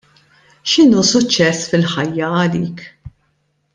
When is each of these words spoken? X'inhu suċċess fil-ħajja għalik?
X'inhu 0.71 1.03
suċċess 1.09 1.69
fil-ħajja 1.73 2.31
għalik? 2.39 2.83